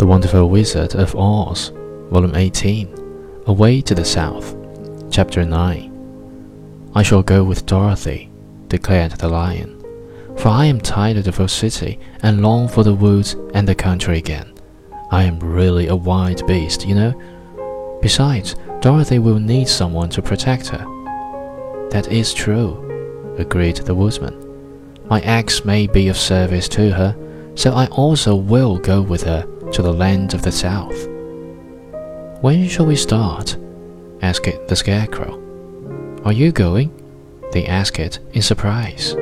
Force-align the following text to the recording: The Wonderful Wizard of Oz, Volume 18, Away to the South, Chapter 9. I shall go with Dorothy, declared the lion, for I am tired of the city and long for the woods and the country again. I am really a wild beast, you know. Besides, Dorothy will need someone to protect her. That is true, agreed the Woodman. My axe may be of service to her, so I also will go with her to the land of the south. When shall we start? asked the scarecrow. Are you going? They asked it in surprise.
The 0.00 0.06
Wonderful 0.06 0.48
Wizard 0.48 0.94
of 0.94 1.14
Oz, 1.14 1.72
Volume 2.10 2.34
18, 2.34 3.42
Away 3.44 3.82
to 3.82 3.94
the 3.94 4.06
South, 4.06 4.56
Chapter 5.10 5.44
9. 5.44 6.90
I 6.94 7.02
shall 7.02 7.22
go 7.22 7.44
with 7.44 7.66
Dorothy, 7.66 8.30
declared 8.68 9.12
the 9.12 9.28
lion, 9.28 9.78
for 10.38 10.48
I 10.48 10.64
am 10.64 10.80
tired 10.80 11.18
of 11.18 11.36
the 11.36 11.46
city 11.48 12.00
and 12.22 12.40
long 12.40 12.66
for 12.66 12.82
the 12.82 12.94
woods 12.94 13.36
and 13.52 13.68
the 13.68 13.74
country 13.74 14.16
again. 14.16 14.54
I 15.10 15.24
am 15.24 15.38
really 15.38 15.88
a 15.88 15.96
wild 15.96 16.46
beast, 16.46 16.86
you 16.86 16.94
know. 16.94 17.98
Besides, 18.00 18.56
Dorothy 18.80 19.18
will 19.18 19.38
need 19.38 19.68
someone 19.68 20.08
to 20.08 20.22
protect 20.22 20.68
her. 20.68 21.88
That 21.90 22.08
is 22.10 22.32
true, 22.32 23.36
agreed 23.36 23.76
the 23.76 23.94
Woodman. 23.94 25.04
My 25.10 25.20
axe 25.20 25.66
may 25.66 25.86
be 25.86 26.08
of 26.08 26.16
service 26.16 26.68
to 26.70 26.90
her, 26.90 27.14
so 27.54 27.74
I 27.74 27.86
also 27.88 28.34
will 28.34 28.78
go 28.78 29.02
with 29.02 29.24
her 29.24 29.46
to 29.72 29.82
the 29.82 29.92
land 29.92 30.34
of 30.34 30.42
the 30.42 30.52
south. 30.52 31.06
When 32.42 32.68
shall 32.68 32.86
we 32.86 32.96
start? 32.96 33.56
asked 34.22 34.68
the 34.68 34.76
scarecrow. 34.76 35.38
Are 36.24 36.32
you 36.32 36.52
going? 36.52 36.90
They 37.52 37.66
asked 37.66 37.98
it 37.98 38.18
in 38.32 38.42
surprise. 38.42 39.14